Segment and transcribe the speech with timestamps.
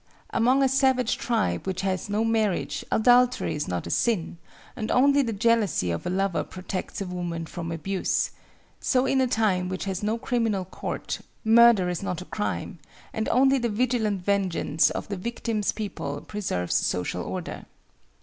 [0.31, 4.39] Among a savage tribe which has no marriage, adultery is not a sin,
[4.75, 8.31] and only the jealousy of a lover protects a woman from abuse:
[8.79, 12.79] so in a time which has no criminal court, murder is not a crime,
[13.13, 17.65] and only the vigilant vengeance of the victim's people preserves social order.